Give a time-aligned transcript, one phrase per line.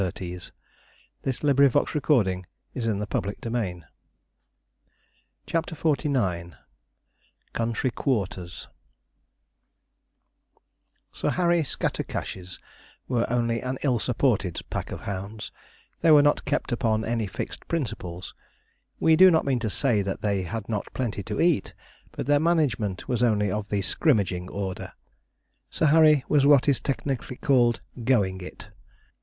[0.01, 0.51] It was
[1.43, 1.89] all that little brat!
[1.91, 2.27] thought
[3.61, 3.83] he.
[5.45, 6.53] CHAPTER XLIX
[7.53, 8.69] COUNTRY QUARTERS [Illustration:
[9.77, 12.59] LADY SCATTERCASH] Sir Harry Scattercash's
[13.07, 15.51] were only an ill supported pack of hounds;
[16.01, 18.33] they were not kept upon any fixed principles.
[18.99, 21.75] We do not mean to say that they had not plenty to eat,
[22.11, 24.93] but their management was only of the scrimmaging order.
[25.69, 28.69] Sir Harry was what is technically called 'going it.'